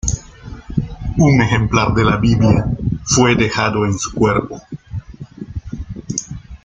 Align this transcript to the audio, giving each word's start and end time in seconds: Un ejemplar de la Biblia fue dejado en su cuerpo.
Un 1.19 1.41
ejemplar 1.43 1.93
de 1.93 2.03
la 2.03 2.17
Biblia 2.17 2.65
fue 3.03 3.35
dejado 3.35 3.85
en 3.85 3.95
su 3.99 4.11
cuerpo. 4.13 4.59